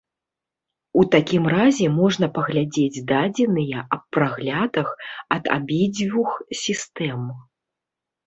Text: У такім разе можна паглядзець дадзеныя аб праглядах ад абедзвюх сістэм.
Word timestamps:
У 1.01 1.01
такім 1.15 1.43
разе 1.55 1.87
можна 1.97 2.29
паглядзець 2.37 3.03
дадзеныя 3.11 3.79
аб 3.97 4.03
праглядах 4.17 4.89
ад 5.37 5.43
абедзвюх 5.57 6.31
сістэм. 6.65 7.21